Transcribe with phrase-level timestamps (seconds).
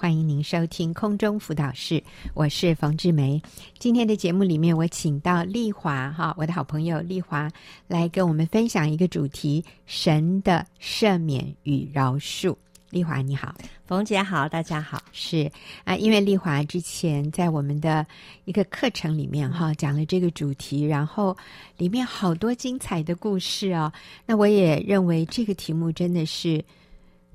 [0.00, 2.00] 欢迎您收听空中辅导室，
[2.32, 3.42] 我是冯志梅。
[3.80, 7.50] 今天的节目里面，我请到丽华哈，我的好朋友丽华
[7.88, 12.54] 来跟我们分享一个主题：神的赦免与饶恕。
[12.90, 13.52] 丽华你好，
[13.86, 15.02] 冯姐好，大家好。
[15.10, 15.50] 是
[15.82, 18.06] 啊，因为丽华之前在我们的
[18.44, 21.36] 一个课程里面哈讲了这个主题，然后
[21.76, 23.92] 里面好多精彩的故事哦。
[24.24, 26.64] 那我也认为这个题目真的是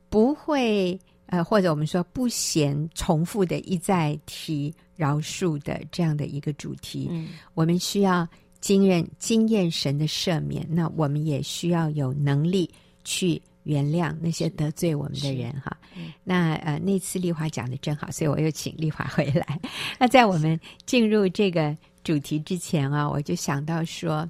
[0.07, 0.97] 不会。
[1.27, 8.27] 呃，或者我们说不嫌重复的一再提饶恕的这样的一个主题，嗯，我们需要
[8.59, 12.69] 经验经验神的赦免，那我们也需要有能力
[13.03, 15.75] 去原谅那些得罪我们的人哈。
[16.23, 19.59] 那呃，那次丽华讲的真好，所以我又请丽华回来。
[19.97, 24.29] 那在我们进入这个主题之前啊，我就想到说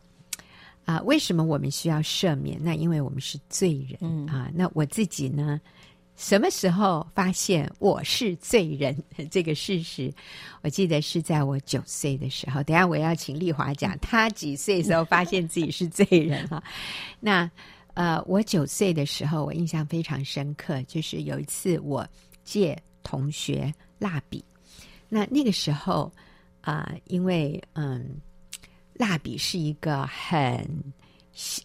[0.86, 2.58] 啊，呃，为什么我们需要赦免？
[2.62, 4.52] 那因为我们是罪人，嗯，啊。
[4.54, 5.60] 那我自己呢？
[6.16, 8.96] 什么时候发现我是罪人
[9.32, 10.14] 这个事实？
[10.62, 12.62] 我记得是在我九岁的时候。
[12.64, 16.64] 等下我要请丽华讲，她几岁的时候发现自己是罪人哈？
[17.20, 17.50] 那
[17.96, 22.08] 呃，我九岁的时候，我印象非常深刻，就是有一次我
[22.44, 24.44] 借同学蜡笔。
[25.10, 26.12] 那那个时候
[26.62, 28.22] 啊、因为嗯，
[28.94, 30.64] 蜡笔是一个很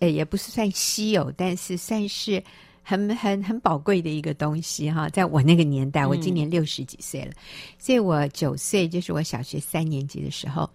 [0.00, 2.42] 呃，也不是算稀有，但是算是。
[2.88, 7.36] 很很很宝贵的一个东西哈，在我那个年代，我今年六十几岁了，嗯、
[7.78, 10.70] 所以我九岁就是我小学三年级的时候，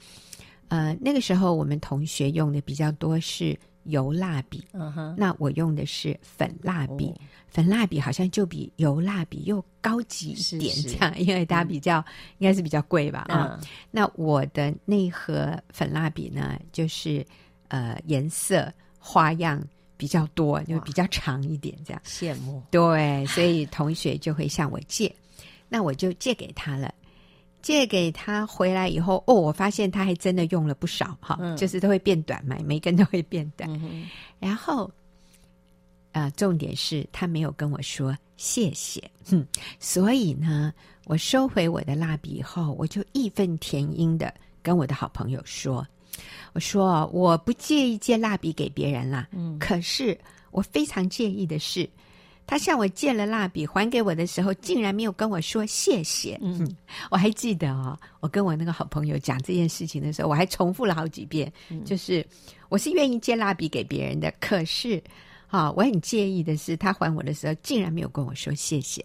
[0.67, 12.05] 呃，那个时候我们同学用的比较多是油蜡笔，嗯哼，那我用的是粉蜡笔，哦、粉蜡笔好像就比油蜡笔又高级一点，这样，是是因为它比较、嗯、
[12.38, 17.25] 应该是比较贵吧，啊、嗯，那我的那盒粉蜡笔呢，就是
[17.70, 19.59] 呃颜色花样。
[19.97, 22.61] 比较多，就比较长一点，这样羡慕。
[22.72, 25.13] 对，所以同学就会向我借，
[25.69, 26.94] 那我就借给他了。
[27.61, 33.71] 借给他回来以后，哦，我发现他还真的用了不少哈，嗯、就是都会变短嘛，每根都会变短。
[33.71, 34.05] 嗯、
[34.37, 34.83] 然后，
[36.11, 39.48] 啊、呃，重点是他没有跟我说谢谢，哼，
[39.80, 40.73] 所以呢，
[41.05, 45.87] 我收回我的蜡笔以后，我就义愤填膺的跟我的好朋友说。
[46.54, 50.17] 我说我不介意借蜡笔给别人啦，嗯，可是
[50.52, 51.89] 我非常介意的是，
[52.45, 56.38] 他向我借了蜡笔还给我的时候，竟然没有跟我说谢谢。
[56.42, 56.76] 嗯，
[57.10, 62.23] 我还记得哦，我跟我那个好朋友讲这件事情的时候，我还重复了好几遍，嗯，就是
[62.70, 65.02] 我是愿意借蜡笔给别人的，可是
[65.48, 69.04] 啊，我很介意的是，他还我的时候竟然没有跟我说谢谢。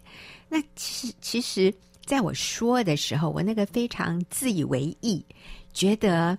[0.49, 1.73] 那其实，其实
[2.05, 5.25] 在我说的时候，我那个非常自以为意，
[5.73, 6.37] 觉得。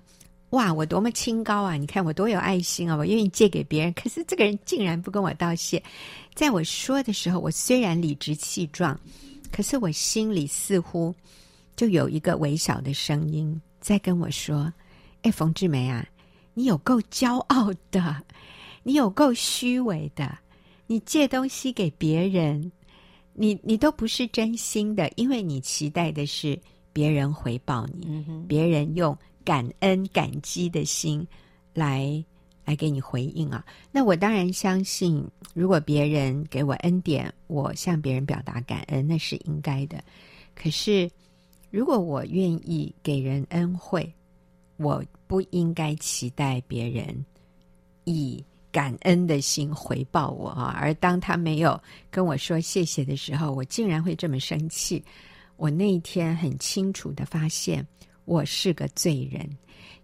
[0.52, 1.76] 哇，我多么清高啊！
[1.76, 2.96] 你看我多有爱心啊！
[2.98, 5.82] 我愿意借给别人，可是这个人竟然不跟我道谢。
[6.34, 9.00] 在我说的时候，我虽然理直气壮，
[9.52, 11.14] 可是我心里似乎
[11.76, 14.74] 就有一个微小的声音在跟我说
[15.22, 16.04] ：“哎，冯志梅啊，
[16.56, 18.24] 你有够骄傲的，
[18.82, 20.36] 你有够虚伪的，
[20.88, 22.72] 你借东西给别人，
[23.34, 26.60] 你你都不是真心的，因为你期待的是
[26.92, 31.26] 别人回报你，嗯、别人用。”感恩、感激的心
[31.74, 32.24] 来
[32.66, 33.66] 来给你回应啊！
[33.92, 40.04] 那我当然相信，如果别人给我恩典，我向别人表达感恩，那是应该的。
[40.54, 41.10] 可是，
[41.72, 44.14] 如果我愿意给人恩惠，
[44.78, 47.26] 我不应该期待别人
[48.04, 50.78] 以感恩的心回报我啊！
[50.80, 55.04] 而当他没有跟我说谢谢的时候，我竟然会这么生气。
[55.56, 57.86] 我那一天很清楚的发现。
[58.30, 59.50] 我是个罪人，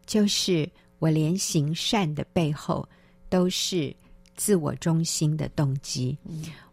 [0.08, 2.90] 就是我连行善的背后
[3.30, 3.96] 都是
[4.36, 6.18] 自我中心的动机。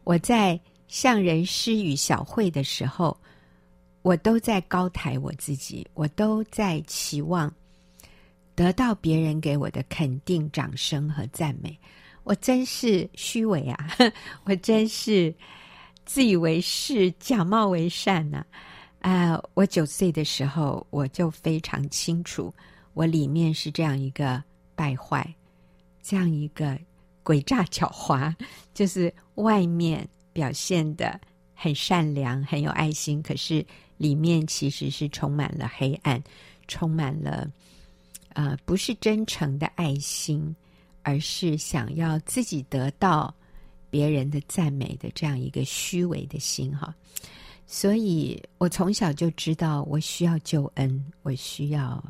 [0.02, 0.58] 我在
[0.88, 3.14] 向人施与小惠的时候，
[4.00, 7.52] 我都在高抬我自己，我都在期望
[8.54, 11.78] 得到别人给我的肯定、掌声和赞美。
[12.24, 13.94] 我真是虚伪啊！
[14.44, 15.34] 我真是
[16.06, 18.46] 自以为是、假冒为善呐、啊！
[19.02, 22.54] 啊、我九岁的时候，我就非常清楚，
[22.94, 24.40] 我里面是这样一个
[24.76, 25.34] 败坏，
[26.00, 26.78] 这样一个
[27.24, 28.32] 诡诈狡猾，
[28.72, 31.20] 就是外面表现得
[31.52, 33.66] 很善良、很有爱心，可是
[33.96, 36.22] 里面其实是充满了黑暗，
[36.68, 37.50] 充满了
[38.34, 40.54] 呃，不是真诚的爱心，
[41.02, 43.34] 而是想要自己得到
[43.90, 46.94] 别人的赞美的这样一个虚伪的心，哈。
[47.66, 52.02] 所以我从小就知道，我需要救恩，我需要，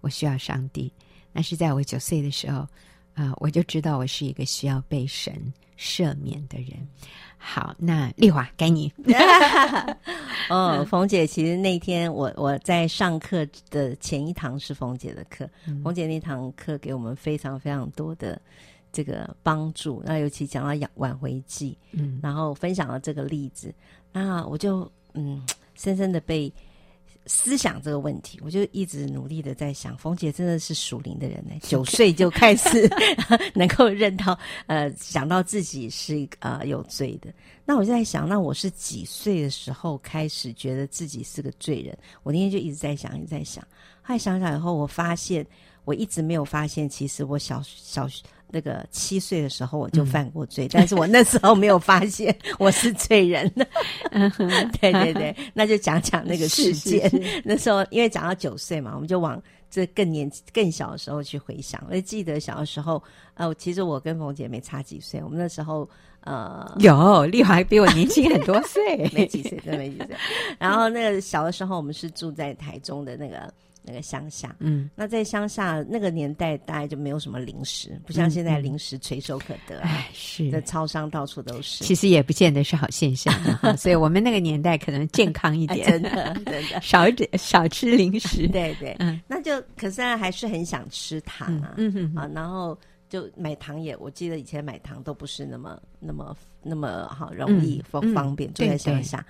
[0.00, 0.92] 我需要上帝。
[1.32, 2.68] 那是在我九岁的时候，啊、
[3.16, 6.72] 呃，我就知道我是一个需要被神赦免的人。
[7.36, 8.92] 好，那丽华该你。
[10.50, 18.40] 哦， 冯姐，其实那天我我在上课的前一堂是冯姐的课，嗯、冯姐那堂课给我们非常非常多的
[18.90, 20.02] 这个帮助。
[20.04, 23.72] 那尤其讲到养挽回记，嗯，然后分享了这个例子，
[24.12, 25.42] 那我就嗯
[25.74, 26.52] 深深的被。
[27.30, 32.88] 思想这个问题，我就一直努力的在想，冯姐真的是属灵的人呢，九岁就开始
[33.54, 37.30] 能够认到，呃，想到自己是呃有罪的。
[37.66, 41.94] 那我就在想，那我是几岁的时候开始觉得自己是个罪人？
[42.22, 43.62] 我那天就一直在想，一直在想。
[44.00, 45.46] 后来想想以后，我发现
[45.84, 48.08] 我一直没有发现，其实我小小。
[48.50, 53.50] 那个七岁的时候我就犯过罪，嗯、但是我那时候没有发现 我是罪人。
[54.80, 57.08] 对对对，那就讲讲那个事件。
[57.10, 59.40] 是是是那时候因为讲到九岁嘛，我们就往
[59.70, 61.82] 这更年更小的时候去回想。
[61.88, 63.02] 我就记得小的时候，
[63.34, 65.88] 呃，其实我跟冯姐没差几岁，我们那时候
[66.22, 70.08] 呃有丽华还比我年轻很多岁，没几岁，真没几岁。
[70.58, 73.52] 然后那个小的时候，我们是住在台中的那个。
[73.88, 81.82] 那个乡下，嗯，那在乡下那个年代，大概就没有什么零食，不像现在零食垂手可得，哎，是的，超商到处都是。
[81.82, 83.32] 其实也不见得是好现象，
[83.78, 92.14] 所以我们那个年代可能健康一点，真的，真的 少一点少吃零食，对对，嗯，那就可是还是很想吃糖啊，嗯哼。
[92.14, 99.24] 啊，然后就买糖也，我记得以前买糖都不是那么那么那么好容易方方便，住在乡下，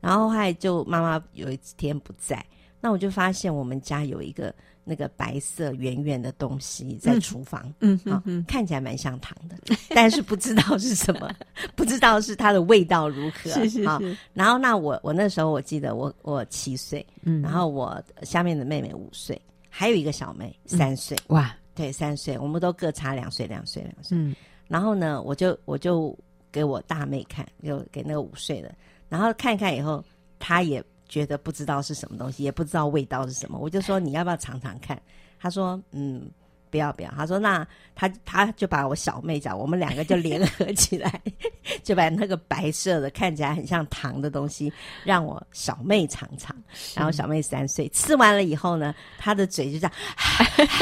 [0.00, 2.44] 然后后来就妈妈有一天不在。
[2.84, 4.52] 那我就发现我们家有一个
[4.82, 9.56] 那个白色圆圆的东西在厨房，嗯嗯，嗯，看起来蛮像糖的，
[9.94, 11.32] 但是不知道是什么，
[11.76, 13.50] 不知道是它的味道如何。
[13.50, 14.16] 是是是。
[14.34, 21.36] 然后那我我那时候我记得我我七岁，嗯，然后我下面的妹妹五岁，还有一个小妹三岁，嗯。
[21.36, 24.18] 哇，对，三岁，我们都各差两岁两岁两岁。
[24.18, 24.34] 嗯，
[24.66, 26.18] 然后呢，我就我就
[26.50, 28.74] 给我大妹看，就给那个五岁的，
[29.08, 30.04] 然后看一看以后，
[30.40, 30.82] 她也。
[31.12, 34.98] 觉得不知道是什么东西，也不知道味道是什么，我就说，你要不要尝尝看？
[35.38, 36.26] 他说嗯，
[36.70, 37.10] 不要不要。
[37.10, 41.20] 他说那他他就把我小妹叫，我们两个就联合起来，
[41.84, 44.72] 就把那个白色的看起来很像糖的东西
[45.04, 46.56] 让我小妹尝尝。
[46.94, 49.92] 然后小妹三岁，吃完了以后呢，她的嘴就这样，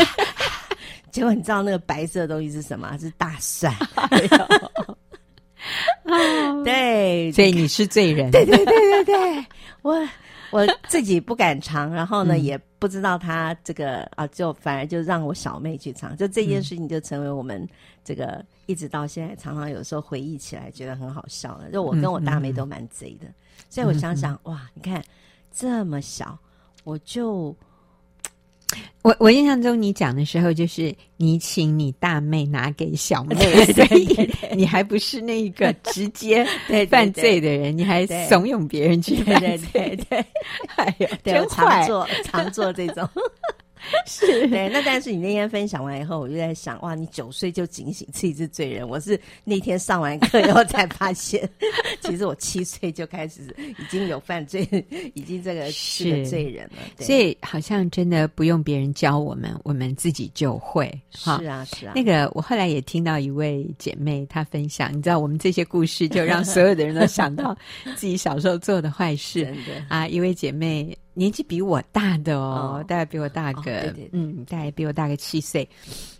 [1.11, 2.97] 结果你知道那个白色的东西是什么？
[3.01, 3.75] 是大蒜。
[6.65, 8.31] 对，所以你是罪人。
[8.31, 9.47] 对对对对对，
[9.83, 10.09] 我
[10.51, 17.67] 我自己不敢尝，然后呢、嗯、也不知道他这个啊，就反而就让我小妹去尝，就这件事情就成为我们
[18.05, 21.71] 这个、嗯、一直到现在常常有时候回忆起来觉得很好笑的。
[21.71, 23.35] 就我跟我大妹都蛮贼的，嗯、
[23.69, 25.03] 所以我想想、嗯、哇，你看
[25.51, 26.39] 这么小
[26.85, 27.57] 我就。
[29.03, 33.35] 我我印象中，你讲的时候就是你请你大妹拿给小妹，
[33.73, 36.47] 所以你还不是那个直接
[36.91, 40.25] 犯罪的人，你还怂恿别人去犯罪，对对对，
[40.77, 43.09] 哎呦，真常做常做这种。
[44.07, 48.89] 是对，那但是你那天分享完以后，我就在想，哇，你九岁就警醒自己是罪人。
[48.89, 51.49] 我是那天上完课以后才发现，
[52.03, 54.67] 其实我七岁就开始已经有犯罪，
[55.15, 56.83] 已经这个是个罪人了。
[56.97, 60.87] 对，所以好像真的不用别人教我们，我们自己就会。
[61.11, 61.93] 是啊，是啊。
[61.95, 67.57] 那个我后来也听到一位姐妹她分享，你知道，我们这些故事就让所有的人都想到
[67.97, 69.55] 自己小时候做的坏事。
[69.89, 70.97] 啊，一位姐妹。
[71.21, 75.69] 年纪比我大的哦，哦大概比我大个，哦、对对对嗯，大概比我大个七岁。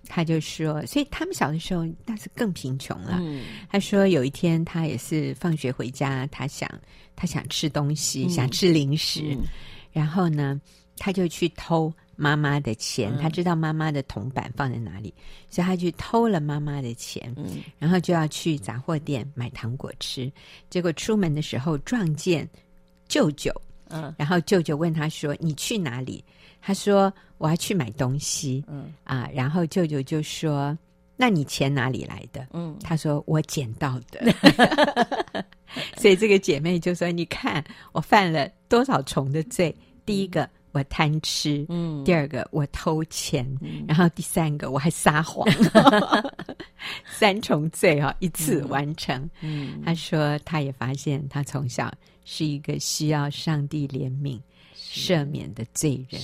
[0.07, 3.17] 他就说，所以他们小的时候那是更贫穷了。
[3.23, 6.69] 嗯、他说有一天他也是放学回家，他想
[7.17, 9.39] 他想吃东西，嗯、想吃零食，嗯、
[9.91, 10.61] 然后呢，
[10.99, 13.11] 他就去偷妈妈的钱。
[13.17, 15.15] 嗯、他知道妈妈的铜板放在哪里，
[15.49, 20.31] 所以他去偷了妈妈的钱，嗯、然后就要去杂货店买糖果吃。
[20.69, 22.47] 结果出门的时候撞见
[23.09, 23.51] 舅舅。
[23.91, 26.25] 嗯，然后舅舅问他说：“你去哪里？”
[26.63, 30.77] 他说：“我要去买东西。”嗯啊，然后舅舅就说
[31.17, 34.21] ：“那你钱哪里来的？”嗯，他说：“我捡到的。
[35.97, 39.75] ”所以这个姐妹就说：“你看我犯了多少重的罪？
[40.05, 45.47] 第一个我贪吃，嗯，第二个我偷钱，嗯、然后第三个我还撒谎，
[47.11, 49.17] 三重罪啊，一次完成。
[49.41, 51.91] 嗯”嗯，他说他也发现他从小。
[52.25, 54.41] 是一个需要上帝怜悯、
[54.77, 56.21] 赦免的罪人。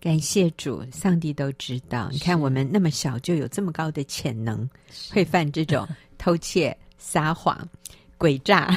[0.00, 2.08] 感谢主，上帝都知道。
[2.12, 4.68] 你看，我们那么小就有这么高的潜能，
[5.10, 5.88] 会犯这种
[6.18, 7.66] 偷窃、撒谎、
[8.18, 8.74] 诡诈，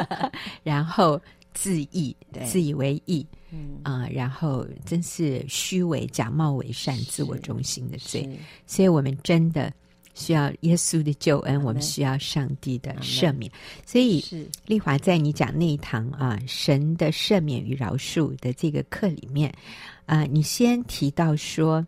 [0.62, 1.20] 然后
[1.52, 2.16] 自意、
[2.46, 3.26] 自以为义，
[3.82, 8.28] 啊，然后真是虚伪、假冒伪善、自我中心的罪。
[8.66, 9.72] 所以，我们真的
[10.14, 13.50] 需要耶稣的救恩，我们需要上帝的赦免。
[13.86, 19.52] 所以，是丽华在你讲那一堂啊，神的赦免与饶恕的这个课里面
[20.04, 21.86] 啊，你先提到说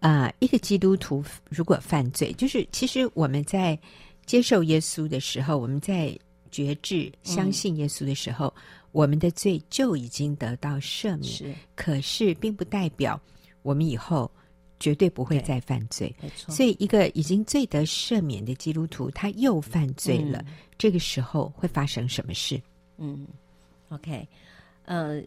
[0.00, 3.78] 啊，一个基督徒如果犯罪，就是其实我们在
[4.24, 6.18] 接受耶稣的时候，我们在
[6.50, 11.24] 觉知相信耶稣的时候，嗯、我们的罪就已经得到赦免。
[11.24, 13.20] 是，可是并不代表
[13.60, 14.30] 我们以后。
[14.80, 16.14] 绝对不会再犯罪。
[16.34, 22.60] 所以，一个已经罪得赦免的基督徒，他又犯罪了，嗯、这个时候会发生什么事？
[22.96, 23.26] 嗯
[23.90, 24.26] ，OK，
[24.84, 25.22] 呃，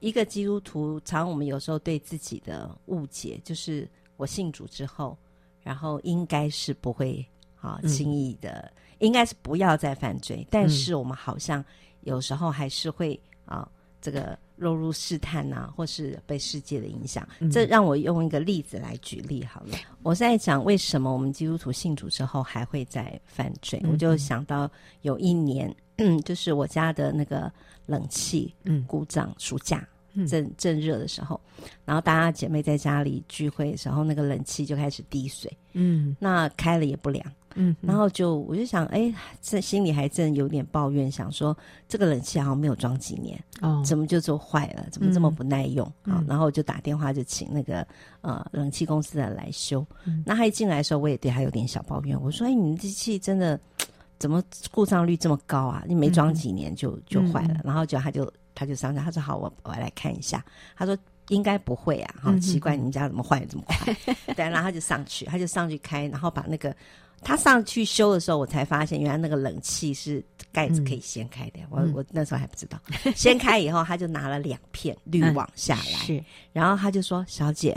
[0.00, 5.16] 一个基督徒，常我们有时候对自己的误解，就是我信主之后，
[5.62, 7.24] 然后应该是不会
[7.60, 11.64] 啊轻易的，嗯、应该是不要再犯罪，但是我们好像
[12.02, 13.68] 有时候还是会啊
[14.06, 14.38] 这个。
[14.58, 19.76] 落入试探啊，或是被世界的影响，嗯、这让我用一个例子来举例好了。
[20.02, 24.66] 我在讲为什么我们基督徒信主之后还会再犯罪，嗯、我就想到
[25.02, 27.52] 有一年，嗯， 就是我家的那个
[27.84, 29.86] 冷气，嗯，故障，暑假
[30.26, 31.38] 正正热的时候，
[31.84, 37.22] 然后大家姐妹在家里聚会的时候，那个冷气就开始滴水，嗯，那开了也不凉。
[37.58, 41.56] 嗯，然后就我就想，哎，这心里还真有点抱怨，想说
[41.88, 44.86] 这个冷气好像没有装几年，哦，怎么就做坏了？
[44.92, 45.86] 怎么这么不耐用？
[46.02, 47.86] 啊、嗯，然后我就打电话就请那个
[48.20, 49.84] 呃冷气公司的来修。
[50.04, 53.58] 嗯、那他一进来的时候，我也对他有点小抱怨，我说，哎，你们机器真的
[54.18, 55.82] 怎么故障率这么高啊？
[55.88, 57.56] 你没装几年就、嗯、就坏了。
[57.64, 60.44] 然后就他就他就上去，他说好，我我来看一下。
[60.76, 60.94] 他说
[61.28, 63.96] 应该不会啊，好奇怪，你们家怎么坏的这么快？
[64.34, 66.76] 对，然后他就上去，他就上去开，然后把那个。
[67.26, 71.58] 他上去修的时候，我才发现原来那个冷气是盖子可以掀开的。
[71.62, 72.78] 嗯、我我那时候还不知道，
[73.16, 77.76] 掀开以后，他就拿了两片滤网下来，嗯、是，然后他就说：“小姐，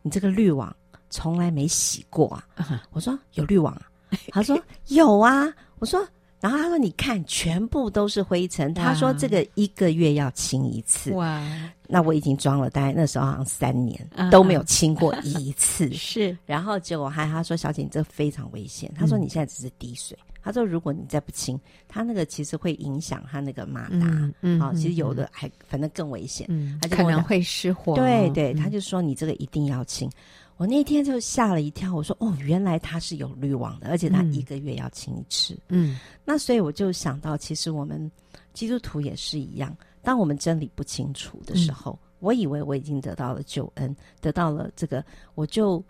[0.00, 0.74] 你这个滤网
[1.10, 3.82] 从来没洗过啊？”嗯、我说：“有滤网啊。
[4.32, 6.02] ”他说：“有啊。”我说。
[6.38, 11.42] 然后他说：“你看，全部都是灰尘。”他说：“这个一个月要清一次。”哇！
[11.88, 14.30] 那我已经装了，大概那时候好像三年、uh.
[14.30, 15.90] 都没有清过一次。
[15.94, 16.36] 是。
[16.44, 20.16] 然后结果还他说：“小姐，你这非常危险。”他说：“你现在只是滴水。
[20.20, 24.06] 嗯”他说：“如果你再不清，他那个其实会影响他那个马达。
[24.06, 24.60] 嗯”嗯。
[24.60, 26.46] 好、哦，其实有的还反正更危险。
[26.50, 26.78] 嗯。
[26.82, 27.96] 他就可能会失火。
[27.96, 30.08] 对对，他就说：“你这个一定要清。”
[30.56, 38.10] 我那天就吓了一跳，我说：“哦，原来他是有滤网的，而且他一个月要清一次。”嗯，那所以我就想到，其实我们
[38.54, 39.76] 基督徒也是一样。
[40.02, 45.84] 当我们真理不清楚的时候，嗯、我以为我已经得到了救恩，得到了这个，我就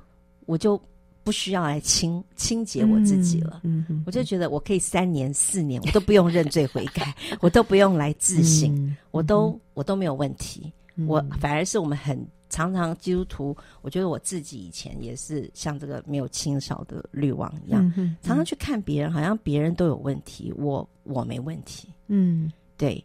[0.47, 0.81] 我就
[1.23, 3.61] 不需要来清清洁我自己了。
[3.63, 10.73] 嗯，嗯嗯，我就觉得我可以三年四年，我都不用认罪悔改，我都不用来自省，嗯、我都我都没有问题。
[10.97, 12.19] 嗯、我反而是我们很。
[12.49, 21.89] 常常基督徒，我觉得我自己以前也是像这个没有清扫的滤网一样，常常去看别人，好像别人都有问题，我我没问题。
[22.09, 23.05] 嗯，对。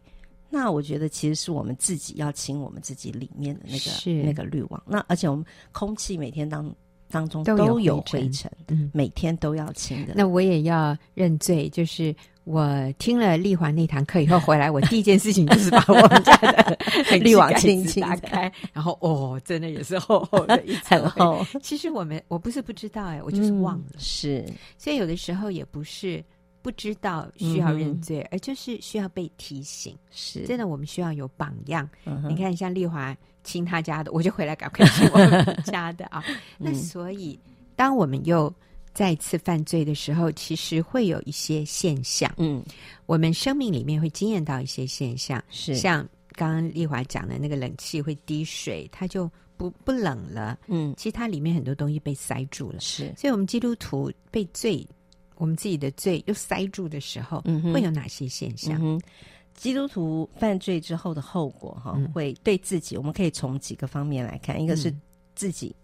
[0.54, 4.82] 那我觉得其实是我们自己要清我们自己里面的那个那个滤网。
[4.86, 6.70] 那而且我们空气每天当
[7.12, 10.14] 当中都有灰尘，嗯、每天都要清的。
[10.16, 12.12] 那我也要认罪，就是。
[12.44, 16.76] 我听了丽华那堂课以后回来，我第一件事情就是把我们家的
[17.20, 21.46] 滤网轻轻打开，然后哦，真的也是厚厚的一层 厚。
[21.62, 23.84] 其实我们我不是不知道哎，我就是忘了。
[23.96, 24.44] 是，
[24.76, 26.20] 所以有的时候也不是
[26.62, 29.96] 不知道需要认罪，而就是需要被提醒。
[30.10, 31.88] 是，真的我们需要有榜样。
[32.28, 36.24] 你看，像丽华亲他家的，我就回来赶快亲我们家的啊。
[36.58, 37.38] 那所以，
[37.76, 38.52] 当我们又
[38.94, 42.32] 再次犯罪的时候，其实会有一些现象。
[42.36, 42.62] 嗯，
[43.06, 50.58] 我们生命里面会经验到一些现象，是像刚刚丽华讲的那个冷气会滴水，它就不不冷了。
[50.66, 52.80] 嗯，其实它里面很多东西被塞住了。
[52.80, 54.86] 是，所以我们基督徒被罪，
[55.36, 58.78] 我们自己的罪又塞住的时候，嗯，会有哪些现象？
[58.82, 59.00] 嗯，
[59.54, 64.92] 基督徒犯罪之后的后果，哈，会对自己，我们可以从几个方面来看，一个是
[65.34, 65.74] 自己。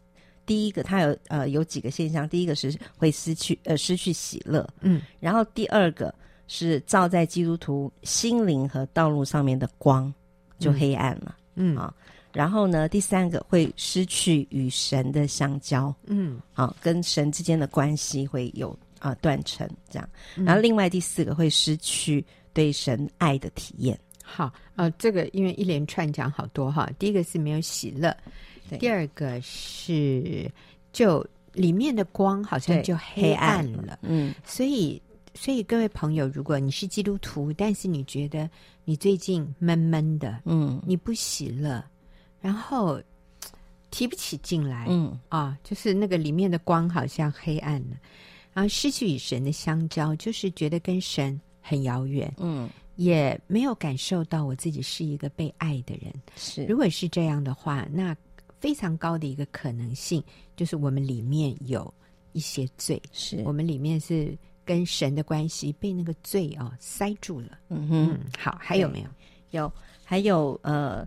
[0.46, 2.26] 第一个，他有呃有几个现象。
[2.26, 6.14] 第一个是会失去呃失去喜乐，嗯，然后第二个
[6.46, 10.12] 是照在基督徒心灵和道路上面的光
[10.58, 11.76] 就黑暗了，嗯。
[11.76, 11.92] 啊，
[12.32, 23.98] 然后呢，第三个会失去与神的相交，嗯，啊，跟神之间的关系会有啊断层这样，然后另外第四个会失去对神爱的体验。
[24.22, 28.14] 好，呃，这个因为一连串讲好多哈，第一个是没有喜乐。
[28.78, 30.50] 第二个是，
[30.92, 33.98] 就里面的光好像就黑暗了，暗了。
[34.02, 35.00] 嗯，所以，
[35.32, 38.48] 所以各位朋友，如果你是基督徒，但是你觉得
[38.84, 41.82] 你最近闷闷的，嗯，你不喜乐，
[42.42, 43.00] 然后
[43.90, 45.18] 提不起劲来，嗯。
[45.30, 47.96] 啊，就是那个里面的光好像黑暗了，
[48.52, 56.12] 然后失去与神的相交，就是觉得跟神很遥远，嗯，也没有感受到我自己是一个被爱的人。
[56.36, 58.16] 是，如果是这样的话，那
[58.58, 60.22] 非常高的一个可能性
[60.56, 61.92] 就是我们里面有
[62.32, 67.58] 一些罪，是我们里面是跟神的关系被那个罪啊、哦、塞住了。
[67.68, 69.08] 嗯哼嗯，好，还有没有？
[69.50, 69.72] 有，
[70.04, 71.06] 还有呃。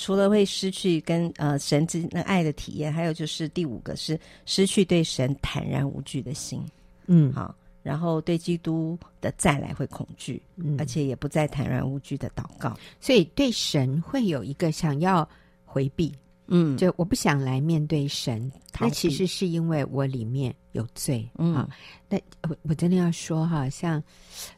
[0.00, 4.16] 除了会失去跟呃神之那爱的体验，还有就是第五个是
[4.46, 6.64] 失去对神坦然无惧的心，
[7.08, 7.52] 嗯，好，
[7.88, 15.26] 然后对基督的再来会恐惧，嗯，而且也不再坦然无惧的祷告，所以对神会有一个想要
[15.64, 16.12] 回避，
[16.48, 21.66] 嗯，就我不想来面对神，那其实是因为我里面有罪，嗯，啊，
[22.10, 24.02] 那我我真的要说哈，像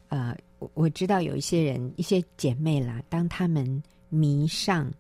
[0.08, 4.92] 呃，我我知道有一些人一些姐妹啦，当他们迷上。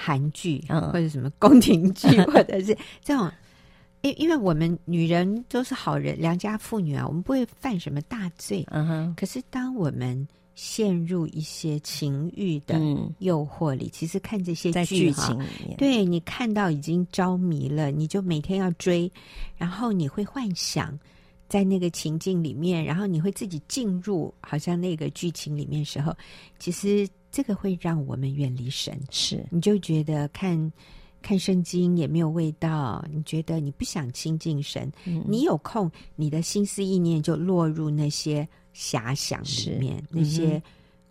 [0.00, 2.66] 韩剧，或者什么宫廷剧，嗯、 或者是
[3.02, 3.28] 这种，
[4.02, 8.64] 因因为我们女人都是好人，良家妇女啊，我们不会犯什么大罪。
[8.70, 9.14] 嗯哼。
[9.16, 12.80] 可是当我们陷入一些情欲的
[13.18, 15.38] 诱惑里，嗯、其实看这些剧情
[15.76, 19.10] 对你看到已经着迷了，你就每天要追，
[19.56, 20.98] 然后你会幻想
[21.48, 26.14] 在那个情境里面，然后你会自己进入，好像那个剧情里面的时候，
[26.58, 27.08] 其实。
[27.30, 30.72] 这个会让我们远离神，是你就觉得看
[31.20, 40.62] 看圣经也没有味道，你觉得你不想亲近神，嗯、你有空，你的心思意念就落入那些遐想里面，嗯、那些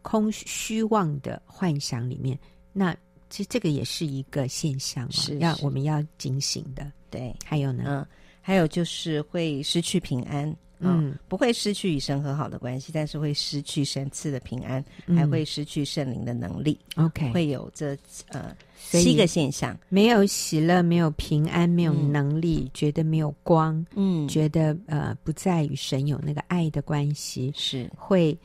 [0.02, 2.38] 空虚妄的幻想里面。
[2.72, 2.96] 那
[3.30, 6.92] 其实这个也是一个现象，哦，是要我们要警醒的。
[7.10, 8.08] 对，还有呢，嗯，
[8.42, 10.56] 还有就是会失去平安。
[10.80, 16.80] 嗯，不会失去与神和好的关系，但是会失去神赐的平安，嗯、还会失去圣灵的能力。
[16.96, 28.38] OK，会有这呃七个现象：没有喜乐，没有平安，没有能力，嗯、觉得没有光，嗯，觉得呃不再与神有那个爱的关系，是会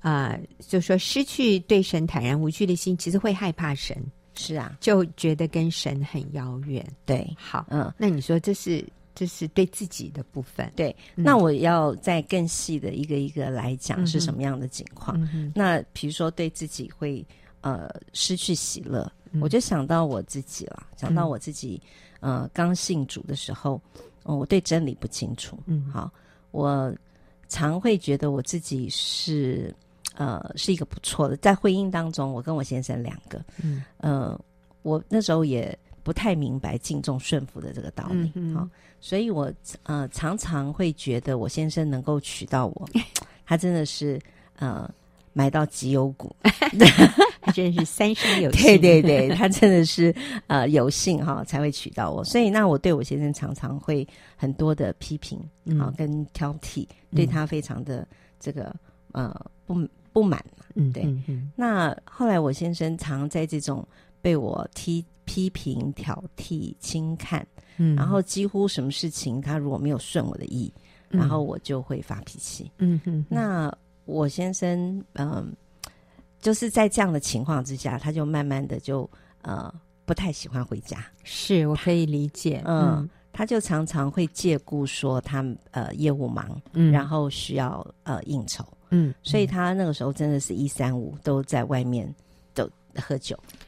[0.00, 3.96] 啊、呃，就说失去对神坦然无惧的心，其实会害怕神。
[4.36, 6.86] 是啊，就觉得跟神很遥远。
[7.04, 8.84] 对，好，嗯，那你说这是？
[9.20, 10.72] 这是对自己的部分。
[10.74, 15.20] 对，那我要再更细的一个一个来讲是什么样的情况。
[15.20, 17.22] 嗯嗯、那比如说对自己会
[17.60, 21.78] 呃失去喜乐，嗯、我就想到我自己了，想到我自己
[22.20, 23.78] 呃刚信主的时候，
[24.22, 25.58] 呃，我对真理不清楚。
[25.66, 26.10] 嗯，好，
[26.50, 26.90] 我
[27.46, 29.70] 常会觉得我自己是
[30.14, 34.40] 呃是一个不错的，在婚姻当中，我跟我先生两个，嗯呃，
[34.80, 38.26] 我那时候也不太明白敬重顺服的这个道理。
[38.26, 38.54] 好、嗯。
[38.54, 38.70] 嗯
[39.02, 39.50] 所以我
[39.84, 42.88] 呃常常会觉得我先生能够娶到我，
[43.46, 44.20] 他真的是
[44.56, 44.86] 呃
[45.32, 46.36] 买到绩优股，
[47.40, 48.62] 他真的是三生有幸。
[48.62, 50.14] 对对对，他真的是
[50.48, 52.22] 呃有幸哈才会娶到我。
[52.24, 55.38] 所以那我对我先生常常会很多的批评
[55.78, 56.86] 啊、嗯、跟挑剔，
[57.16, 58.06] 对他非常的
[58.38, 58.70] 这个
[59.12, 59.34] 呃
[59.64, 59.74] 不
[60.12, 60.44] 不满。
[60.74, 61.08] 嗯，对。
[61.56, 63.86] 那后来我先生常在这种
[64.20, 67.46] 被我批批评、挑剔、轻看。
[67.76, 70.72] 嗯，然后几乎什么事情，他如果没有顺我的意，
[71.10, 72.70] 嗯、然后我就会发脾气。
[72.78, 75.50] 嗯哼，哼，那我先生，嗯，
[76.40, 79.08] 就是在这样的情况之下，他就慢慢的就
[79.42, 79.72] 呃
[80.04, 80.98] 不太喜欢回家。
[81.22, 92.12] 是我可以理解，嗯，嗯他就常常会借故说他呃业务忙，嗯，然后需要呃应酬，嗯，所以他那个时候真的是一三五都在外面
[92.52, 93.59] 都喝酒，是，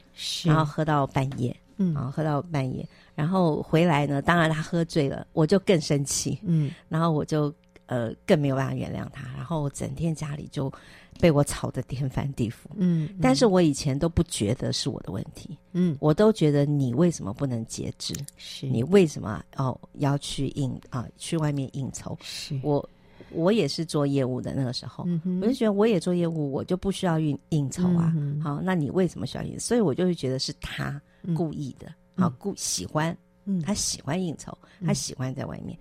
[0.45, 1.57] 然后喝到半夜。
[1.79, 7.53] 嗯，然后喝到半夜，然后回来呢，当然他喝醉了，我就更生气，嗯，然后我就
[7.87, 10.71] 呃更没有办法原谅他，然后整天家里就
[11.19, 18.15] 被我吵得天翻地覆，嗯，嗯，但是我以前都不觉得是我的问题，嗯，我都觉得你为什么不能节制？
[18.37, 18.67] 是。
[18.67, 22.17] 你为什么哦要去应啊去外面应酬？
[22.21, 22.61] 是。
[22.63, 22.87] 我
[23.35, 25.07] 我也是做业务的那个时候，
[25.41, 29.61] 我就觉得我也做业务，我就不需要应应酬啊，嗯，好，那你为什么需要应酬？
[29.61, 31.01] 所以我就会觉得是他
[31.35, 31.87] 故意的。
[31.89, 33.17] 嗯好，故喜欢，
[33.47, 35.77] 嗯，他喜欢应酬，嗯、他喜欢在外面。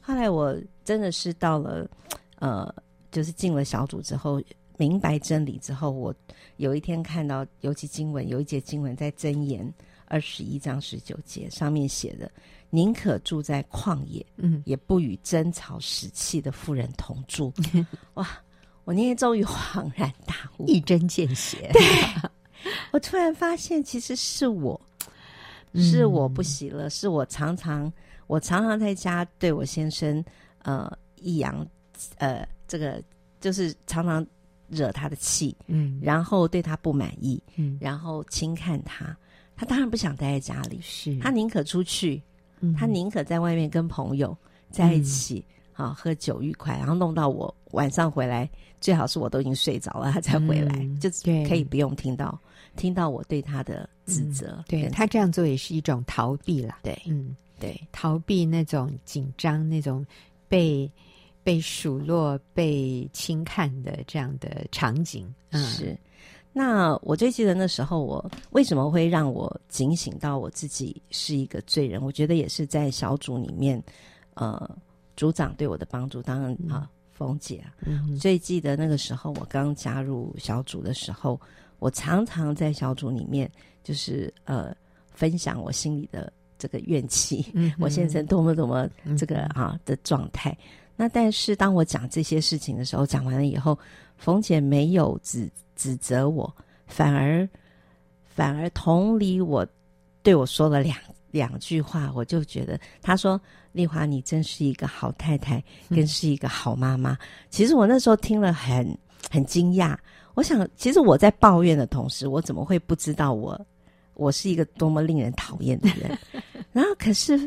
[0.00, 1.88] 后来我真的是到了，
[2.40, 2.74] 呃，
[3.12, 4.42] 就是进了小组之后，
[4.76, 6.12] 明白真理之后，我
[6.56, 9.72] 有一天看到，尤其经文有一节经文在箴言
[10.06, 12.30] 二十一章十九节上面写的
[12.70, 17.52] ：“宁可住在旷野，嗯，也不与争吵使气的妇人同住。
[17.74, 18.28] 嗯 ”哇！
[18.84, 21.70] 我那天终于恍然大悟，一针见血。
[21.72, 21.82] 对，
[22.92, 24.80] 我突然发现，其实是我。
[25.74, 27.92] 是我不喜乐，嗯、是我常常
[28.28, 30.24] 我常常在家对我先生
[30.62, 31.66] 呃抑扬
[32.16, 33.02] 呃这个
[33.42, 34.26] 就是常常
[34.70, 39.14] 惹他的气，嗯，然后对他不满意，嗯，然后轻看他，
[39.56, 42.22] 他当然不想待在家里，是他宁可出去，
[42.60, 44.36] 嗯、他宁可在外面跟朋友
[44.70, 45.42] 在一起，
[45.72, 48.48] 啊、嗯，喝酒愉快，然后弄到我晚上回来，
[48.80, 51.08] 最好是我都已经睡着了，他才回来，嗯、 就
[51.48, 52.38] 可以不用听到
[52.76, 54.56] 听到我对他的指责。
[54.58, 60.04] 嗯、对他这样做也是一种逃避啦，对，嗯，对，逃避那种紧张、那种
[60.48, 60.90] 被
[61.42, 65.96] 被数落、被轻看的这样的场景，嗯、是。
[66.58, 72.02] 那我最记得那时候，我为什么会让我警醒到我自己是一个罪人？
[72.02, 73.82] 我觉得也是在小组里面，
[74.32, 74.66] 呃，
[75.18, 76.22] 组长对我的帮助。
[76.22, 81.38] 当然啊，冯、呃、姐啊，嗯、最记得那个时候，我刚加入小组的时候，
[81.78, 83.52] 我常常在小组里面，
[83.84, 84.74] 就是呃，
[85.10, 88.88] 分享我心里的这个怨气，嗯、我先生多么多么
[89.18, 90.52] 这个啊的状态。
[90.52, 90.66] 嗯、
[90.96, 93.78] 那但是当我讲这些事情的时候，讲完了以后，
[94.16, 95.50] 冯姐没有指。
[95.78, 96.50] 指责我，
[96.86, 97.46] 反而
[98.24, 99.62] 反而同理我，
[100.22, 100.96] 对我说了两
[101.30, 103.38] 两句话，我就觉得她说
[103.72, 107.12] ：“丽华，你真是一个好太太，更是一个好妈妈。
[107.12, 107.18] 嗯”
[107.52, 108.98] 其实我那时候听了很
[109.30, 109.94] 很惊讶，
[110.32, 113.60] 我想，其实我在抱怨的同时，我怎么会不知道我
[114.14, 116.18] 我是一个多么令人讨厌的人？
[116.72, 117.38] 然后可是，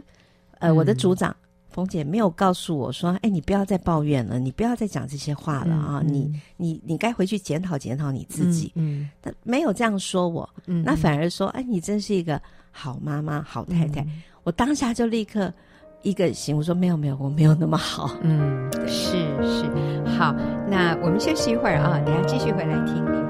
[0.59, 1.31] 呃，我的组长。
[1.31, 1.48] 嗯
[1.79, 6.01] 冯姐没有告诉我说：“哎，你不要再抱怨了，你不要再讲这些话了啊！
[6.03, 8.71] 嗯、你你你该回去检讨检讨你自己。
[8.75, 14.01] 嗯”嗯，他没有这样说我，嗯，那反而说：“哎，你真是一个好妈妈、好太太。
[14.01, 15.53] 嗯”我当下就立刻
[16.01, 19.11] 一个行，我说：“没有没有，我没有那么好。”嗯，是
[19.41, 20.35] 是，好，
[20.67, 23.01] 那我们休息一会儿啊，等下继续回来听。
[23.05, 23.28] 我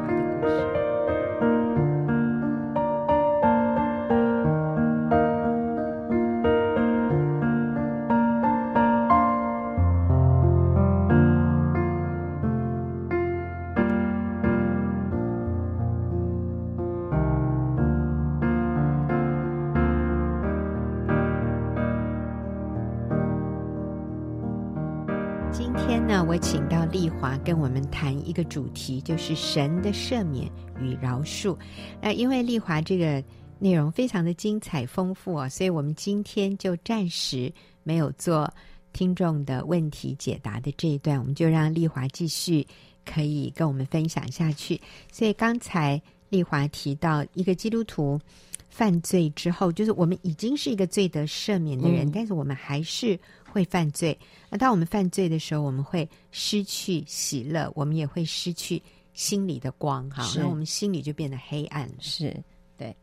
[27.44, 30.50] 跟我们谈一个主题，就是神的赦免
[30.80, 31.58] 与饶恕。
[32.02, 33.24] 那因为丽华这个
[33.58, 37.52] 内容非常的精彩丰富啊，所以我们今天就暂时
[37.84, 38.52] 没有做
[38.94, 42.66] 听众的问题解答的这一段，我们就让丽华继续
[43.06, 44.80] 可以跟我们分享下去。
[45.12, 48.20] 所以刚才丽华提到，一个基督徒
[48.68, 53.20] 犯罪之后，就是我们已经是一个罪得赦免的人，嗯、但是我们还是。
[53.52, 54.18] 会犯罪，
[54.50, 58.82] 那当我们犯罪的时候，我们会失去喜乐，我们也会失去
[59.14, 61.94] 心里的光，哈，那我们心里就变得黑暗了。
[62.00, 62.36] 是，
[62.78, 62.96] 对。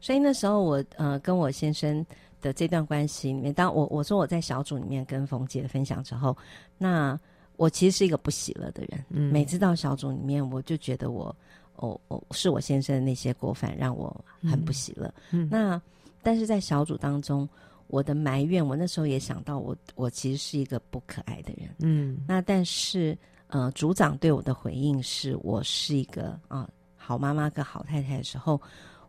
[0.00, 2.04] 所以那时候我呃跟我先生
[2.40, 6.36] 的这段关系里面，当我我说我在小组里面跟冯姐分享之后，
[6.78, 7.18] 那
[7.56, 9.04] 我其实是一个不喜乐的人。
[9.08, 11.34] 嗯，每次到小组里面，我就觉得我，
[11.76, 15.12] 哦哦，是我先生的那些过犯让我很不喜乐。
[15.30, 15.80] 嗯，那
[16.22, 17.48] 但是在小组当中。
[17.88, 21.68] 我的埋怨，我那时候也想到我，我我其实是一个不可爱的人。
[21.78, 23.16] 嗯，那但是，
[23.48, 28.60] 呃，组长对我的回应是我是一个啊、呃、好妈妈跟好太太的时候，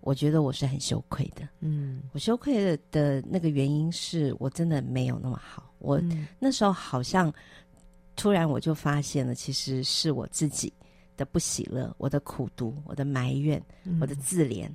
[0.01, 1.47] 我觉得我是很羞愧的。
[1.59, 5.71] 嗯，我羞愧的的那个原因是我真的没有那么好。
[5.79, 7.33] 我、嗯、那时候好像
[8.15, 10.71] 突然我就发现了，其实是我自己
[11.15, 14.69] 的不喜乐，我的苦读，我的埋怨，嗯、我的自怜。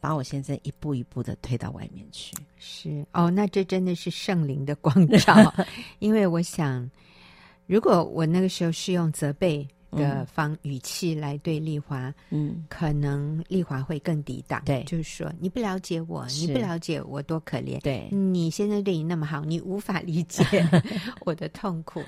[0.00, 5.52] 把我先生一步一步的推到外面去，是哦，那这真的是圣灵的光照。
[5.98, 6.88] 因为我想，
[7.66, 14.62] 如果我那个时候是用责备的方语气来对丽华，嗯，可能丽华会更抵挡。
[14.64, 17.80] 对，就是说你不了解我，你不了解我多可怜。
[17.80, 20.44] 对，你现在对你那么好，你无法理解
[21.26, 22.02] 我的痛苦。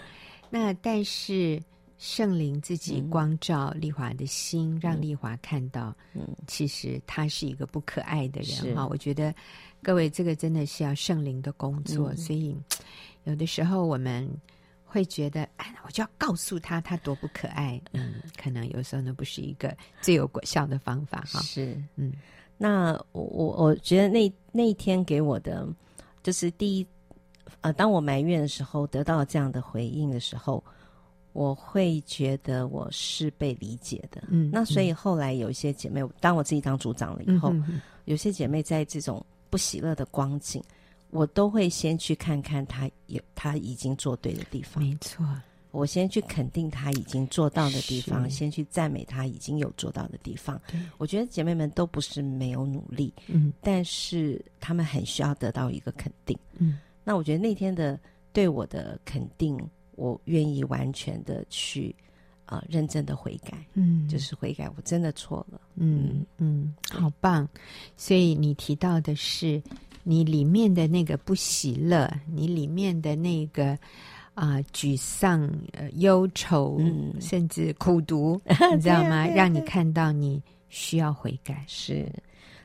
[0.48, 1.60] 那但是。
[2.00, 8.84] 圣灵自己光照丽华的心，嗯、让丽华看到，嗯，其实他是一个不可爱的人哈。
[8.84, 9.34] 是我觉得
[9.82, 12.56] 各位这个真的是要圣灵的工作，嗯、所以
[13.24, 14.26] 有的时候我们
[14.82, 17.78] 会觉得，哎，我就要告诉他他多不可爱。
[17.92, 21.38] 嗯，可能有时候呢不是一个最有果效的方法哈。
[21.42, 22.14] 是，嗯，
[22.56, 25.68] 那我我我觉得那那一天给我的
[26.22, 26.86] 就是第一，
[27.60, 30.64] 呃，当我埋怨的时候，得到这样的回应的时候。
[31.32, 40.60] 我会觉得我是被理解的，嗯，那所以后来有一些姐妹，当我自己当组长了以后，嗯哼哼，有些姐妹在这种不喜乐的光景，
[41.10, 45.24] 我都会先去看看她有她已经做对的地方，没错，
[45.70, 50.60] 我先去肯定她已经做到的地方，先去赞美她已经有做到的地方。
[50.66, 50.80] 对。
[50.98, 57.96] 我觉得姐妹们都不是没有努力，嗯，但是她们很需要得到一个肯定，嗯，那我觉得那天的
[58.32, 59.56] 对我的肯定。
[60.00, 61.94] 我愿意完全的去，
[62.46, 67.46] 呃认真的悔改，嗯，就是悔改，我真的错了，嗯嗯，好棒。
[67.98, 69.62] 所以你提到的是
[70.02, 73.72] 你里面的那个不喜乐，你里面的那个
[74.32, 78.40] 啊、呃、沮丧、呃忧愁，嗯、甚至苦读，
[78.74, 79.26] 你知道吗？
[79.26, 82.10] 让你看到你需要悔改，是。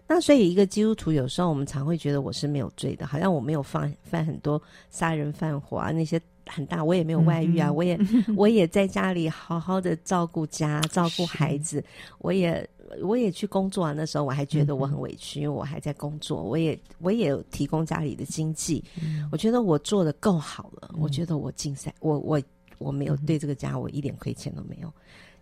[0.07, 7.99] 那所以，一个基督徒有时候我们常会觉得我是没有罪的，好像我没有犯犯很多杀人犯火啊那些很大，我也没有外遇啊，嗯、我也
[8.37, 11.83] 我也在家里好好的照顾家、照顾孩子，
[12.19, 12.67] 我也
[13.01, 13.93] 我也去工作啊。
[13.93, 22.41] 那时候我还觉得我很委屈，嗯、因为我还在工作，我也我也有提供家里的经济，嗯、我觉得我做的够好了，嗯、我觉得我竞赛，我我
[22.77, 24.93] 我没有对这个家我一点亏欠都没有，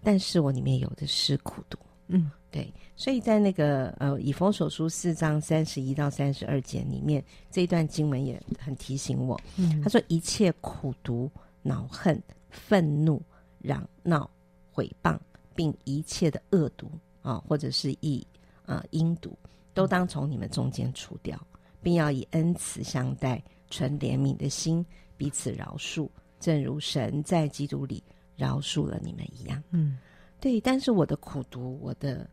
[0.02, 1.78] 但是我里面有的是苦毒。
[2.08, 9.40] 嗯，对，所以在那个呃，以弗所书四章三十一到三十二节里面，这一段经文也很提醒我。
[9.58, 13.22] 嗯，他说一切苦毒、恼恨、愤怒、
[13.60, 14.30] 嚷闹、
[14.72, 15.18] 毁谤，
[15.56, 18.26] 并一切的恶毒啊，或者是一
[18.66, 19.36] 啊阴毒，
[19.74, 21.40] 都当从你们中间除掉，
[21.82, 24.86] 并要以恩慈相待，存怜悯的心，
[25.16, 26.08] 彼此饶恕，
[26.40, 28.04] 正如神在基督里
[28.36, 29.64] 饶恕了你们一样。
[29.72, 29.98] 嗯。
[30.44, 32.30] 对，但是我的苦读，我的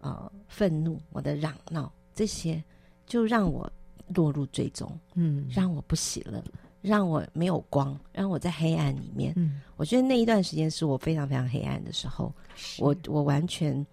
[0.00, 2.62] 呃愤怒，我的嚷闹，这些
[3.06, 3.66] 就让我
[4.08, 6.44] 落入最终，嗯，让我不喜乐，
[6.82, 9.32] 让我没有光，让我在黑暗里面。
[9.36, 12.30] 嗯，我觉得那一段时间是我非常非常黑暗的时候，
[12.78, 13.86] 我我完全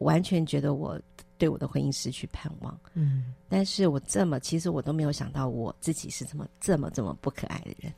[0.00, 1.00] 完全觉得我
[1.38, 2.78] 对我的婚姻失去盼望。
[2.92, 7.90] 嗯，但是我这么，其实我都没有想到我自己是这么这么这么不可爱的人。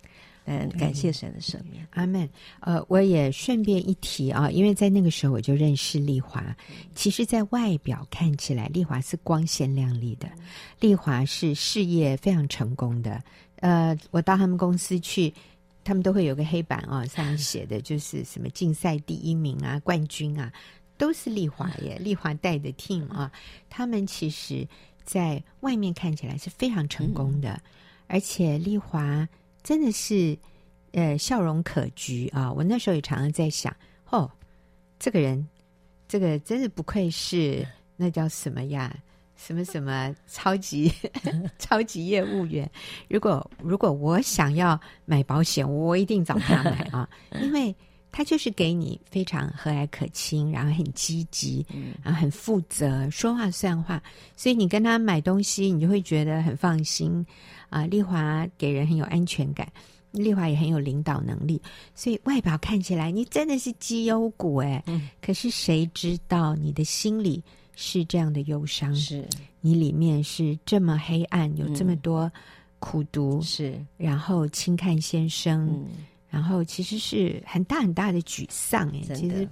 [0.51, 2.27] 嗯，感谢神的赦免，阿门。
[2.61, 6.43] 呃，我也顺便一提啊，因为在那个时候我就认识丽华。
[6.95, 10.27] 其实，在外表看起来，丽华是光鲜亮丽的，
[10.81, 13.23] 丽华是事业非常成功的。
[13.57, 15.35] 呃，我到他们公司去，
[15.85, 20.51] 他们都会有个黑板啊， 上面写的就是什么竞赛第一名啊、冠军啊，
[20.97, 21.99] 都是丽华耶。
[22.01, 23.31] 丽华带的 team 啊，
[23.69, 24.67] 他们其实
[25.05, 27.61] 在外面看起来是非常成功的，
[28.07, 29.29] 而且丽华。
[29.69, 30.39] 真的是，
[30.93, 32.51] 呃，笑容可掬啊！
[32.51, 33.77] 我那时候也常常在想，
[34.09, 34.31] 哦，
[34.99, 35.47] 这个人，
[36.09, 38.97] 这个真的不愧是那叫什么呀？
[39.37, 40.91] 什么什么超级
[41.61, 42.67] 超级业务员？
[43.11, 47.07] 如果如果我想要买保险，我一定找他买啊，
[47.39, 47.77] 因为
[48.11, 51.65] 他就是给你非常和蔼可亲，然后很积极，
[52.03, 54.03] 然后很负责，说话算话，
[54.37, 57.25] 所以你跟他买东西，你就会觉得很放心。
[57.71, 59.71] 啊，丽华给人很有安全感，
[60.11, 61.61] 丽华也很有领导能力，
[61.95, 67.43] 所以外表看起来你真的是绩优股哎，嗯，可是谁知道你的心里
[67.77, 68.95] 是这样的忧伤？
[68.97, 69.29] 是。
[69.61, 72.31] 你里面是这么黑暗，有这么多
[72.79, 75.89] 苦毒，是、嗯、然后轻看先生，嗯、
[76.29, 79.49] 然后其实是很大很大的沮丧哎，其实，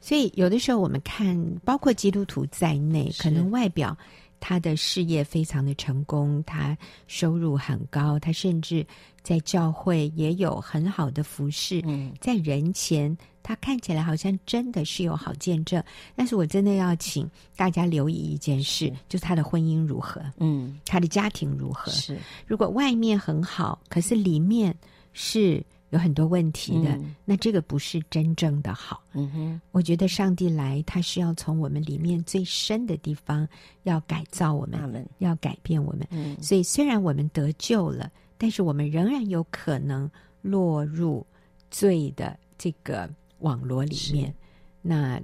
[0.00, 3.96] 所以有的时候我们看，包括基督徒在内，可能外表。
[4.44, 8.84] 他的事业非常的成功，他收入很高，他甚至
[9.22, 11.80] 在教会也有很好的服侍。
[11.84, 15.80] 嗯，在人前，他看起来好像真的是有好见证。
[16.16, 20.20] 但是我真的要请大家留意一件事，是就是他的婚姻如何？
[20.38, 21.92] 嗯，他的家庭如何？
[21.92, 24.76] 是，如果外面很好，可是里面
[25.12, 25.64] 是。
[25.92, 29.02] 有很多问题的，嗯、那这个不是真正的好。
[29.12, 33.46] 嗯哼，我觉得上帝来，他是要从我们里面最深的地方
[33.82, 36.06] 要改造我们，要改变我们。
[36.10, 41.26] 嗯，所以虽然我们得救了，但是我们仍然有可能落入
[41.70, 43.06] 罪的这个
[43.40, 44.34] 网罗里面。
[44.80, 45.20] 那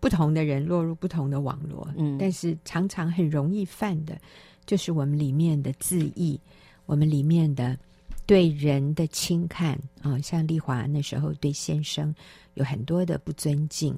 [0.00, 4.18] 不同的人落入不同的网罗，嗯，但是常常很容易犯的，
[4.64, 6.40] 就是我们里面的自义，
[6.86, 7.78] 我们里面的。
[8.26, 12.14] 对人的轻看啊、哦，像丽华那时候对先生
[12.54, 13.96] 有很多的不尊敬，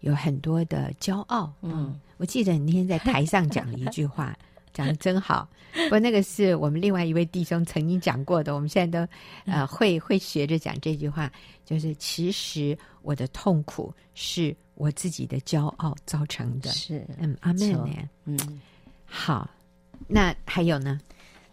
[0.00, 1.52] 有很多的骄傲。
[1.62, 4.36] 嗯，我记得你那天在台上讲了一句话，
[4.74, 5.48] 讲的真好。
[5.74, 9.12] 不过那个是我们另外一位弟兄曾经讲过的，我们现在都
[9.44, 11.30] 呃会会学着讲这句话，
[11.64, 16.70] 就是其实我的痛苦是我自己的骄傲造成的。
[16.70, 18.08] 是，嗯，阿门呢。
[18.24, 18.60] 嗯，
[19.04, 19.48] 好，
[20.08, 20.98] 那还有呢？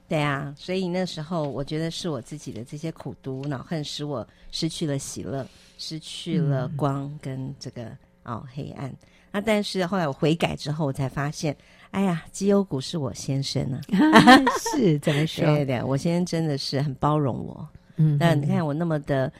[0.07, 5.47] 对啊，所以那时候我觉得是我自己的这些苦毒、恼恨，使我失去了喜乐，
[5.79, 8.93] 失去了光跟这个、嗯、哦黑暗。
[9.31, 11.57] 那但是后来我悔改之后，我才发现，
[11.89, 13.81] 哎呀，基优股是我先生啊，
[14.77, 15.43] 是怎么说？
[15.55, 17.67] 对对，我先生真的是很包容我。
[17.97, 19.31] 嗯，那你看我那么的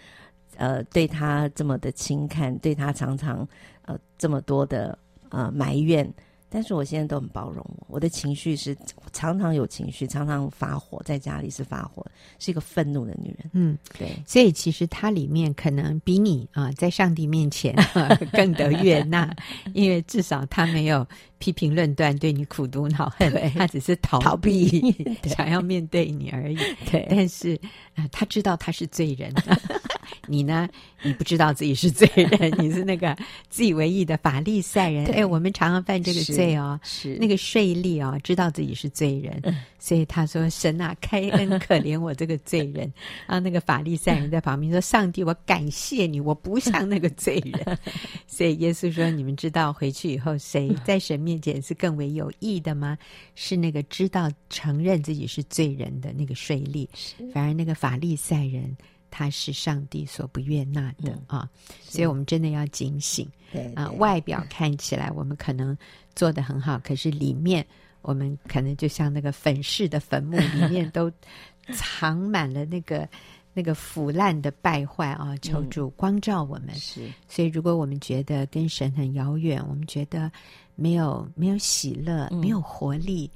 [0.57, 3.47] 呃对他这么的轻看，对他常常
[3.83, 4.97] 呃这么多的
[5.29, 6.11] 呃埋怨。
[6.55, 8.73] 但是我现在都很包容我，我的情绪是
[9.11, 12.05] 常常有情绪，常常发火，在家里是发火，
[12.39, 13.51] 是一个愤怒的女人。
[13.51, 19.35] 嗯，对，所以其实她里面可能比你啊，在上帝面前、啊、更得悦 纳，
[19.73, 21.05] 因为至少她没有
[21.39, 26.55] 批评论断，对你苦毒恼恨，她只是逃逃避，想要面对你而已。
[26.89, 27.59] 对，但是
[27.95, 29.29] 啊，她知道她是罪人。
[30.27, 30.67] 你呢？
[31.03, 33.15] 你不知道自己是罪人，你是那个
[33.47, 35.05] 自以为意的法利赛人。
[35.07, 42.91] 哎，我们常常犯这个罪哦，是那个税吏哦，知道自己是罪人，嗯、所以他说：“神啊，开恩可怜我这个罪人。
[43.27, 47.77] ”啊，那个法利赛人在旁边说：“上帝，我感谢你，我不像那个罪人。
[48.25, 52.97] ”所以耶稣说：“你们知道回去以后，谁在神面前是更为有益的吗？
[53.35, 56.87] 是那个知道承认自己是罪人的那个税吏，
[57.31, 58.75] 反而那个法利赛人。”
[59.17, 61.49] 他是上帝所不悦纳的、嗯、啊，
[61.81, 63.25] 所以我们真的要警醒。
[63.49, 65.77] 对，对啊，外表看起来我们可能
[66.17, 67.65] 做的很好，可是里面
[68.01, 71.09] 我们可能就像那个粉饰的坟墓，里面都
[71.71, 73.07] 藏满了那个
[73.53, 75.33] 那个腐烂的败坏啊！
[75.41, 76.75] 求主光照我们。
[76.75, 80.29] 是，所以如果我们觉得跟神很遥远，我们觉得
[80.75, 83.31] 没有没有喜乐，没有活力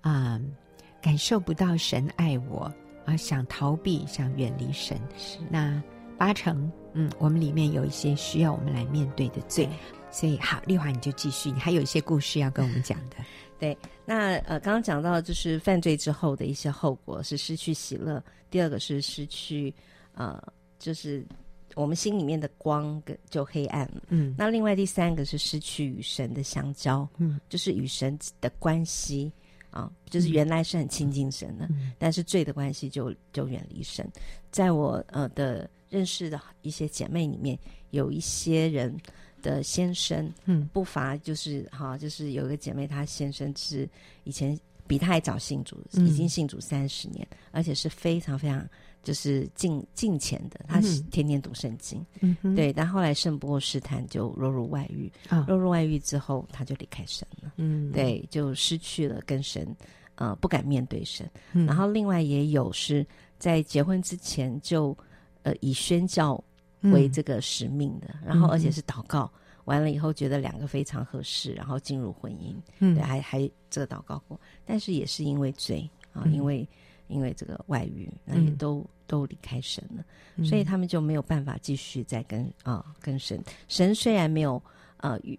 [0.00, 0.56] 啊、嗯，
[1.02, 2.72] 感受不到神爱我。
[3.08, 5.82] 啊，想逃避，想远离神，是那
[6.18, 9.66] 八成，嗯，我们里面有一些需要我们来面对的罪，
[10.10, 13.16] 所以好，丽华你就继续，你还有一些故事要跟我们讲的。
[13.58, 19.74] 对，那呃，刚刚讲到就是犯罪之后的一些后果是失去喜乐，第二个是失去
[20.12, 20.38] 呃，
[20.78, 21.26] 就是
[21.74, 29.32] 我们心里面的光跟就黑暗了，嗯，那另外第三个是失去与神的相交，嗯，就是与神的关系。
[29.70, 34.08] 啊，就是原来是很亲近神的，嗯、但是罪的关系就就远离神。
[34.50, 37.58] 在我呃的认识的一些姐妹里面，
[37.90, 38.96] 有一些人
[39.42, 43.88] 的先生，嗯，不乏就是哈、啊，就是有一个姐妹，她先生是
[44.24, 48.68] 以前比她还早信主，已经信主三十年，嗯，而且是非常非常。
[49.02, 52.72] 就是敬敬虔的，他是天天读圣经，嗯，对。
[52.72, 55.10] 但后来胜不过试探，就落入外遇。
[55.30, 55.44] 哦。
[55.48, 57.52] 落入外遇之后，他就离开神了。
[57.56, 59.74] 嗯，对，就失去了跟神，
[60.16, 61.30] 呃，不敢面对神。
[61.52, 61.64] 嗯。
[61.64, 63.06] 然后另外也有是
[63.38, 64.94] 在结婚之前就，
[65.42, 66.42] 呃，以宣教
[66.80, 69.30] 为这个使命的，嗯，然后而且是祷告
[69.64, 72.54] 完了以后，觉得两个非常合适，然后进入婚姻。
[72.80, 76.68] 嗯，对，还还这个祷告过，但是也是因为罪啊，因为。
[77.08, 80.04] 因为这个外遇，那也都、嗯、都离开神了、
[80.36, 83.42] 嗯，所以他们就没有办法继续再跟啊、呃、跟神。
[83.66, 84.62] 神虽然没有
[84.98, 85.38] 呃与，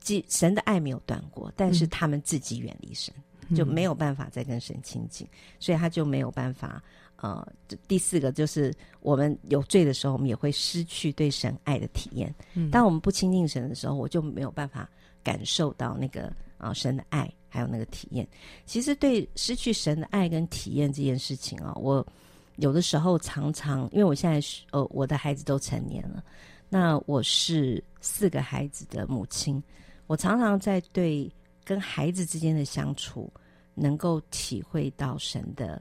[0.00, 3.12] 即神的爱没有断过，但是他们自己远离神、
[3.48, 5.26] 嗯，就没有办法再跟神亲近，
[5.58, 6.82] 所以他就没有办法。
[7.20, 7.44] 呃，
[7.88, 12.32] 第四个就是我们有罪的时候，我们也会失去对神爱的体验。
[12.54, 14.88] 嗯，当我们不亲近神的时候，我就没有办法
[15.24, 17.28] 感受到那个啊、呃、神的爱。
[17.48, 18.28] 还有那个体验，
[18.66, 22.06] 其实对失去神的爱跟体验这件事情啊，我
[22.56, 26.22] 有的时候常常，因为我现在是呃，我的孩子都成年了，
[26.68, 29.62] 那我是四个孩子的母亲，
[30.06, 31.32] 我常常在对
[31.64, 33.32] 跟孩子之间的相处，
[33.74, 35.80] 能够体会到神的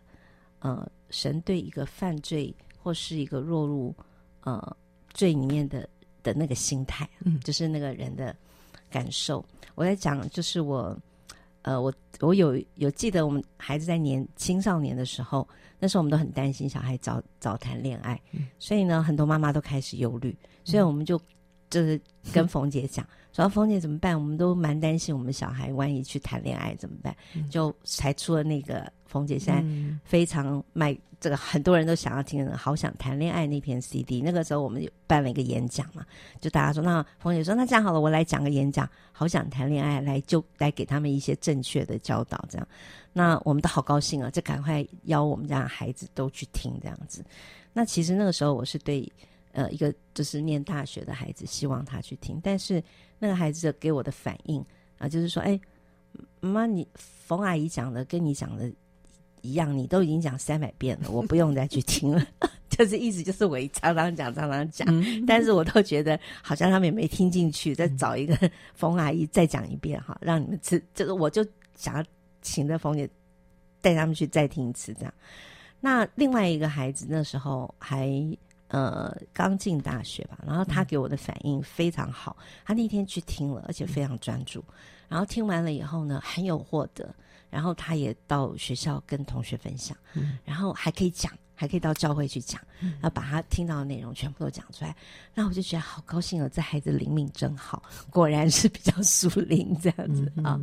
[0.60, 3.94] 呃，神对一个犯罪或是一个落入
[4.42, 4.76] 呃
[5.14, 5.88] 罪里面的
[6.24, 8.34] 的那个心态，嗯，就是那个人的
[8.90, 9.44] 感受。
[9.76, 10.98] 我在讲，就是我。
[11.68, 15.46] 呃，我我有有记得我们孩子在年青少年的时候，
[15.80, 21.20] 那时候我们都很担心小孩早早谈恋爱，嗯，所以呢，很多妈妈都开始忧虑，所以我们就
[21.70, 22.00] 就是
[22.32, 23.06] 跟冯姐讲，
[23.44, 24.18] 说冯姐怎么办？
[24.18, 27.16] 我们都蛮担心我们小孩万一去谈恋爱怎么办？
[27.50, 29.64] 就才出了那个冯姐现在
[30.04, 30.98] 非常卖。
[31.20, 34.22] 这个很多人都想要听的，好想谈恋爱那篇 CD。
[34.22, 36.06] 那个时候我们就办了一个演讲嘛，
[36.40, 42.46] 就大家说，那冯姐说，那这样好了，我来讲个演讲，好想谈恋爱，来就来给他们一些正确的教导。
[42.48, 42.68] 这样，
[43.14, 47.26] 那我们都好高兴啊，就赶快邀我们家的孩子都去听这样子。
[47.74, 49.12] 那其实那个时候我是对
[49.58, 52.82] 呃一个就是念大学的孩子，希望他去听，但是
[53.20, 54.64] 那个孩子给我的反应
[54.98, 55.60] 啊，就是说，哎，
[56.40, 58.72] 妈妈，你冯阿姨讲的跟你讲的。
[59.44, 62.28] 一样，你都已经讲三百遍了，我不用再去听了。
[62.68, 68.36] 就是意思就是我常常讲，常常讲、嗯，但是我都觉得好像他们也没听进去，再找一个
[68.74, 70.84] 冯阿姨再讲一遍哈，让你们吃。
[70.94, 72.04] 就是我就想要
[72.42, 73.08] 请着冯姐
[73.80, 75.14] 带他们去再听一次这样。
[75.80, 78.10] 那另外一个孩子那时候还
[78.68, 82.36] 呃刚进大学吧，然后他给我的反应非常好，
[82.66, 84.64] 他那天去听了，而且非常专注，
[85.08, 87.14] 然后听完了以后呢，很有获得。
[87.50, 94.94] 然后他也到学校跟同学分享，嗯、然后还可以讲还可以到教会去讲，然后把他听到的内容全部都讲出来。
[95.34, 100.60] 那我就觉得好高兴哦，这孩子灵敏真好，果然是比较属灵这样子啊。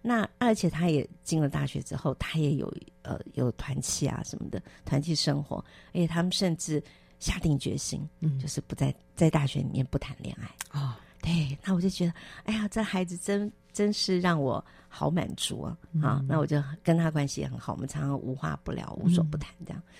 [0.00, 2.72] 那而且他也进了大学之后，他也有
[3.02, 5.56] 呃有团契啊什么的团契生活，
[5.88, 6.80] 而且他们甚至
[7.20, 10.46] 下定决心，嗯，就是不在在大学里面不谈恋爱
[10.76, 10.82] 啊。
[10.82, 12.14] 哦、对，那我就觉得，
[12.44, 15.78] 哎呀，这孩子真真是让我好满足啊！
[15.92, 19.80] 嗯、啊，那我就跟他关系也很好，我们常常无话不聊，无所不谈这样。
[19.86, 19.92] 嗯、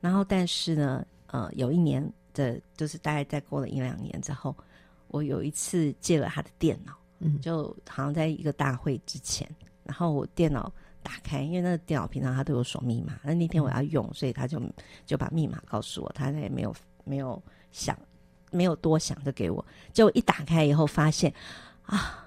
[0.00, 4.54] 然后，但是呢，呃，有一年的，就是大概再过了一两年之后，
[5.08, 6.92] 我有一次借了他的电脑。
[7.20, 9.48] 嗯，就好像在一个大会之前，
[9.84, 10.70] 然后我电脑
[11.04, 14.60] 打开，因为那个电脑平常他都有锁密码，那那天我要用，所以他就
[15.06, 16.74] 就把密码告诉我，他也没有
[17.04, 17.40] 没有
[17.70, 17.96] 想，
[18.50, 21.32] 没有多想就给我，结果一打开以后发现
[21.84, 22.26] 啊，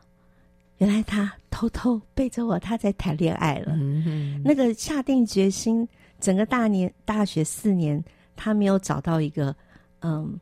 [0.77, 3.73] 原来他偷偷背着我，他在谈恋爱了。
[3.75, 5.85] 嗯，那个下定决心，
[6.19, 8.01] 整个大年大学四年，
[8.35, 9.53] 他没有找到一个，
[10.01, 10.39] 嗯，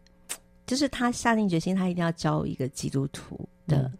[0.67, 3.77] 就是他下定决心，他一定要交一个基督徒的。
[3.83, 3.97] 嗯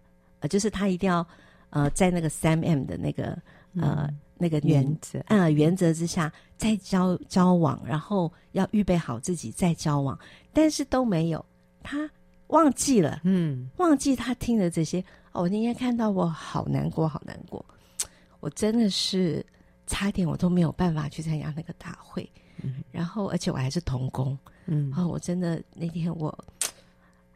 [0.48, 1.26] 就是他一定要，
[1.72, 3.36] 呃，在那个三 M 的那个
[3.76, 5.20] 呃、嗯、那个原则。
[5.22, 10.18] 啊、呃、原则之下再交交往，然后要预备好自己再交往，
[10.54, 11.46] 但是都没有，
[11.84, 12.10] 他
[12.48, 15.00] 忘记了，嗯，忘记他听的这些。
[15.32, 17.66] 哦，我那天看到我好难过，好难过，
[18.40, 19.46] 我真的是
[19.88, 22.30] 差点我都没有办法去参加那个大会，
[22.64, 26.34] 嗯，然后而且我还是童工，嗯，哦，我真的那天我。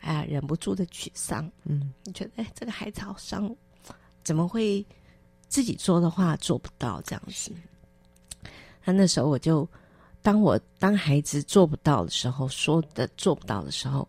[0.01, 1.51] 哎呀，忍不住的沮丧。
[1.65, 3.53] 嗯，你觉得，哎，这个孩子好像
[4.23, 4.85] 怎么会
[5.50, 7.52] 自己做的话做不到这样子？
[8.86, 9.68] 那那时候我就，
[10.22, 14.08] 当我当孩子做不到的时候，说的做不到的时候，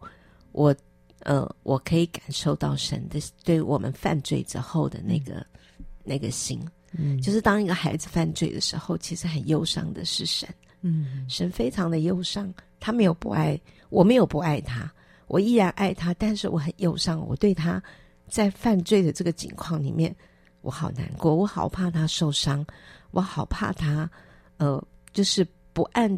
[0.52, 0.74] 我
[1.20, 5.34] 呃，我可以感受到神的对我们犯罪之后的那个、
[5.78, 6.60] 嗯、那个心。
[6.92, 10.48] 嗯，就是当一个孩子犯罪的时候，其实很忧伤的是神。
[10.80, 13.60] 嗯，神非常的忧伤，他没有不爱，
[13.90, 14.90] 我没有不爱他。
[15.26, 17.20] 我依然爱他，但是我很忧伤。
[17.28, 17.82] 我对他
[18.28, 20.16] 在犯罪的这个境况里面，
[20.62, 22.64] 我好难过，我好怕他受伤，
[23.10, 24.10] 我好怕他，
[24.58, 24.82] 呃，
[25.12, 26.12] 就是不按，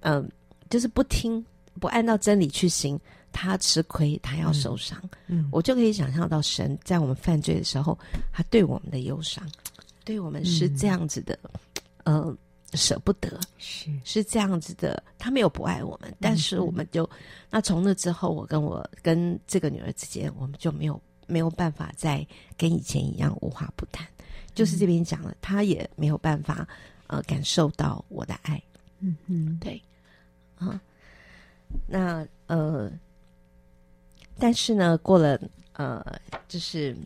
[0.00, 0.24] 嗯、呃，
[0.70, 1.44] 就是不听，
[1.80, 2.98] 不按照真理去行，
[3.32, 4.98] 他吃亏，他要受伤。
[5.26, 7.98] 嗯，嗯，我就可以想象到神在我们犯罪的时候，
[8.32, 9.46] 他对我们的忧伤，
[10.04, 11.38] 对我们是这样子的，
[12.04, 12.36] 嗯、呃。
[12.76, 17.10] 舍不得是是这样子的，他没有不爱我们，但是我们就、嗯、
[17.48, 24.06] 那从那之后，我跟我跟这个女儿之间，我们就没有没有办法再跟以前一样无话不谈。
[24.54, 26.66] 就是这边讲了，他也没有办法
[27.06, 28.62] 呃感受到我的爱。
[29.00, 29.82] 嗯嗯，对
[30.56, 30.80] 啊，
[31.86, 32.90] 那呃，
[34.38, 35.40] 但是呢，过了
[35.72, 36.04] 呃，
[36.48, 36.96] 就是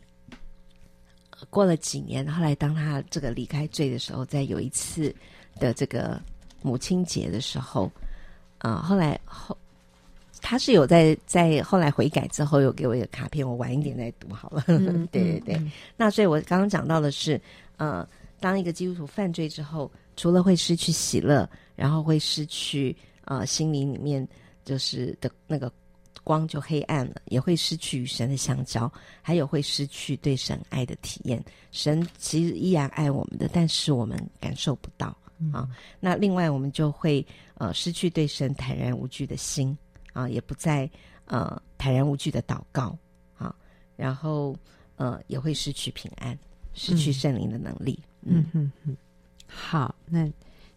[1.49, 5.15] 过了几年，后来当他这个离开罪的时候，在有一次。
[5.59, 6.21] 的这个
[6.61, 7.91] 母亲节的时候，
[8.59, 9.57] 啊、呃，后来后
[10.49, 14.63] 他是有在在后来悔改之后，有给我一个卡片，我晚一点再读好了。
[14.65, 17.39] 嗯、 对对对，嗯、那所以我刚刚讲到的是，
[17.77, 18.03] 呃，
[18.39, 24.27] 当一个基督徒犯罪之后，除了会失去喜乐，然后会失去呃心灵里面
[24.65, 25.71] 就是的那个
[26.23, 28.91] 光就黑暗了，也会失去与神的相交，
[29.21, 31.39] 还有会失去对神爱的体验。
[31.71, 35.15] 神其实依然爱我们的，但是我们感受不到。
[35.53, 35.69] 啊，
[35.99, 37.23] 那另外我们就会
[37.53, 39.77] 呃失去对神坦然无惧的心
[40.13, 40.89] 啊，也不再
[41.25, 42.97] 呃坦然无惧的祷告
[43.37, 43.55] 啊，
[43.95, 44.55] 然后
[44.95, 46.37] 呃也会失去平安，
[46.73, 47.99] 失去圣灵的能力。
[48.21, 48.97] 嗯嗯嗯。
[49.47, 50.29] 好，那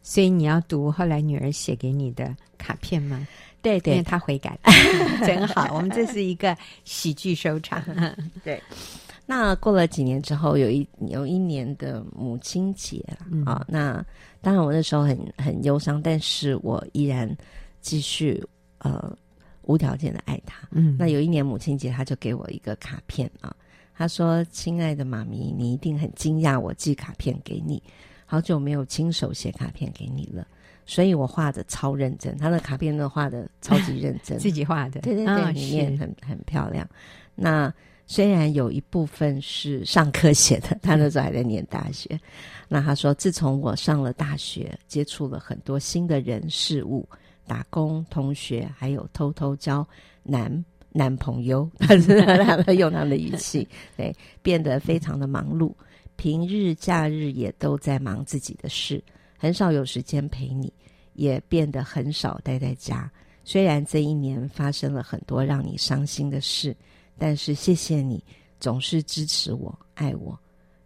[0.02, 3.26] 所以你要读后来女儿写给你的卡片吗？
[3.60, 4.58] 对对，因为她悔改，
[5.24, 5.72] 真好。
[5.74, 7.80] 我们这是一个喜剧收场。
[8.42, 8.60] 对。
[9.24, 14.04] 那过了几年之后，有一有一年的母亲节啊，嗯、啊，那
[14.40, 17.30] 当然我那时候很很忧伤，但是我依然
[17.80, 18.44] 继续
[18.82, 19.16] 呃
[19.62, 20.68] 无条件的爱他。
[20.70, 23.54] 嗯，那有一年母亲节，他就给我一个卡片啊，
[23.96, 27.82] 他说：“亲爱的妈咪，你一定很惊讶我寄卡片给你，
[28.26, 30.46] 好久没有亲手写卡片给你了，
[30.86, 36.88] 所以我画的超认真，他的卡片都画的超级认真， 自己画的，对对对，哦、里面很很漂亮。
[37.34, 37.72] 那。”
[38.04, 42.20] 虽然有一部分是上课写的，他那时候还在念大学。
[42.68, 47.08] 那他说，自从我上了大学，接触了很多新的人事物，
[47.52, 49.86] 打工、同学，还有偷偷交
[50.22, 51.94] 男 男朋友， 他
[52.62, 55.70] 是用他们的语气，对，变得非常的忙碌，
[56.16, 59.04] 平日假日也都在忙自己的事，
[59.36, 60.72] 很少有时间陪你，
[61.12, 63.10] 也变得很少待在家。
[63.44, 66.74] 虽然这一年发生了很多让你伤心的事。
[67.18, 68.24] 但是谢谢你，
[68.58, 70.36] 总是支持我、爱我、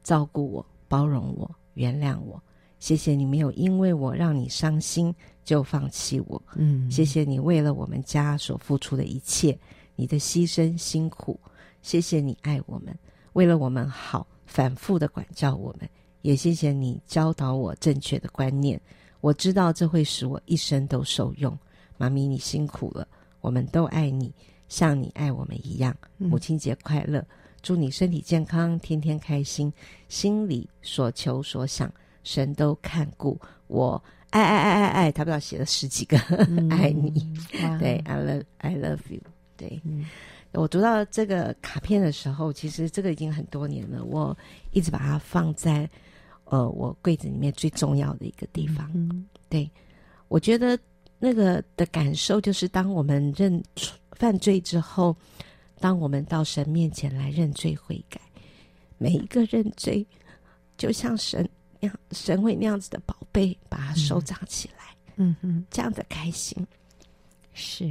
[0.03, 2.43] 照顾我、包容我、原谅我，
[2.79, 5.15] 谢谢你没有因为我让你伤心
[5.47, 6.43] 就放弃我。
[6.57, 9.59] 嗯，谢谢你为了我们家所付出的一切，
[9.95, 11.41] 你的牺牲辛苦。
[11.81, 12.95] 谢谢你爱我们，
[13.35, 15.89] 为了我们好，反复的管教我们。
[16.23, 18.81] 也谢谢你教导我正确的观念，
[19.21, 21.57] 我知道这会使我一生都受用。
[21.97, 23.07] 妈咪，你辛苦了，
[23.41, 24.35] 我们都爱你，
[24.69, 25.97] 像你爱我们一样。
[26.19, 27.25] 母亲节快乐，
[27.63, 29.73] 祝你身体健康，天天开心，
[30.09, 31.89] 心里所求所想，
[32.25, 33.41] 神都看顾。
[33.69, 34.03] 我
[34.37, 37.33] 爱爱爱爱爱，他不知道写了十几个、嗯、爱你，
[37.79, 39.21] 对，I love I love you，
[39.57, 39.81] 对。
[39.85, 40.05] 嗯
[40.53, 44.03] 我读到这个卡片的时候，其实这个已经很多年了。
[44.05, 44.35] 我
[44.71, 45.87] 一直把它放在
[46.45, 48.91] 呃我柜子里面最重要的一个地方。
[48.95, 49.71] 嗯，对，
[50.29, 50.79] 我觉得
[51.19, 53.63] 那个的感受就是，当我们认
[54.13, 55.15] 犯罪之后，
[55.79, 58.19] 当我们到神面前来认罪悔改，
[58.97, 60.07] 每一个认罪
[60.79, 61.47] 就像神
[61.81, 64.85] 那样，神会那样子的宝贝，把它收藏起来。
[65.17, 66.57] 嗯嗯，这样的开心。
[67.55, 67.91] 是。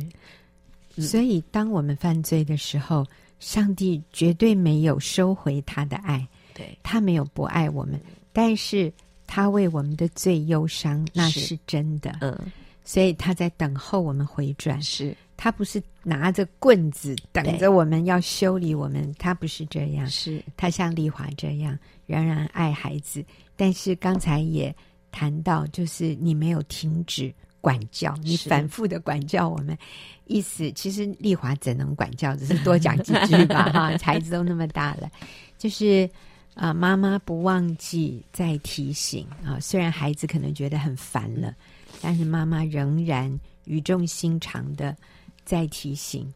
[0.97, 3.05] 所以，当我们犯罪的时候，
[3.39, 7.99] 上帝绝对没有收回他的爱，对，他没有不爱我们，
[8.31, 8.93] 但是
[9.27, 12.17] 他为我们的罪忧伤，那是真的。
[12.21, 12.37] 嗯，
[12.85, 15.15] 所以他在等候我们回转，是。
[15.37, 20.41] 他不是拿着棍子等着我们要修理我们，他不是这样，是。
[20.55, 23.23] 他像丽华这样仍然爱孩子，
[23.55, 24.75] 但是刚才也
[25.11, 27.33] 谈到，就是你没有停止。
[27.61, 29.75] 管教你，反复的管教我们，
[30.27, 32.35] 意思其实丽华怎能管教？
[32.35, 35.09] 只是多讲几句吧， 哈，孩子都那么大了，
[35.57, 36.07] 就是
[36.53, 39.59] 啊，妈妈不忘记再提醒啊。
[39.59, 41.55] 虽然孩子可能觉得很烦了，
[42.03, 44.95] 但是妈妈仍然语重心长的
[45.43, 46.31] 在提醒，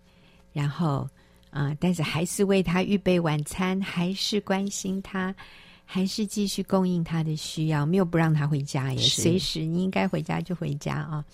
[0.51, 1.07] 然后
[1.49, 5.35] 啊，但是还是为他预备晚餐，还是关心他。
[5.91, 11.25] 还是继续供应他的需要，没有不让他回家耶，是随时你应该回家就回家啊。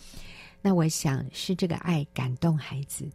[0.61, 3.05] 那我想是这个爱感动孩子，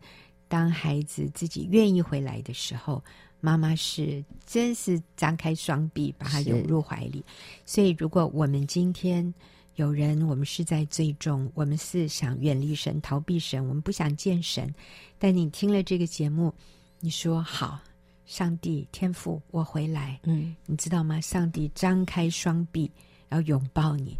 [0.49, 3.03] 当孩子自己愿意回来的时候，
[3.41, 7.25] 妈妈是真是张开双臂把他拥入怀里。
[7.65, 9.33] 所以，如果我们今天
[9.77, 14.71] 有人，我们是在最终，我们是想远离神、逃避神，我们不想见神，
[15.19, 16.53] 但你听了这个节目，
[17.01, 17.81] 你说好。
[18.27, 20.21] 上帝天父，我回来。
[20.23, 21.21] 嗯，你知道吗？
[21.21, 22.89] 上帝张开双臂
[23.31, 24.17] 要拥抱你，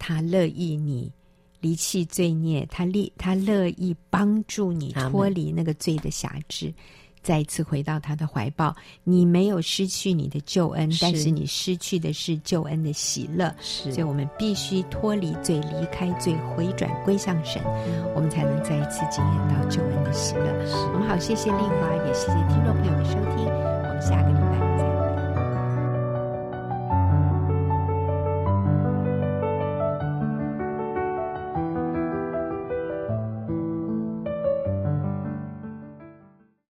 [0.00, 1.12] 他乐意你
[1.60, 6.74] 离弃罪孽，他乐他乐意帮助你脱离那个罪的辖制。
[7.22, 13.54] 再一次回到他的怀抱，你没有失去你的救恩，是但是你失去的是救恩的喜乐。
[13.60, 20.42] 是，所以我们必须脱离罪，离开罪，回转归向神，嗯、我们才能再一次经验到救恩的喜乐。
[20.92, 24.41] 我们好，谢谢丽华，也谢谢听众朋友的收听，我们下个。